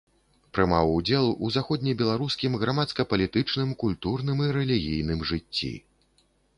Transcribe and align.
Прымаў 0.57 0.93
удзел 0.99 1.25
у 1.47 1.49
заходнебеларускім 1.57 2.57
грамадска-палітычным, 2.65 3.69
культурным 3.87 4.37
і 4.49 4.53
рэлігійным 4.61 5.19
жыцці. 5.33 5.75